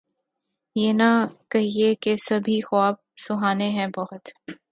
یہ 0.75 0.93
نہ 0.93 1.09
کہیے 1.49 1.93
کہ 1.95 2.15
سبھی 2.17 2.59
خواب 2.61 2.95
سہانے 3.17 3.69
ہیں 3.69 3.87
بہت 3.97 4.29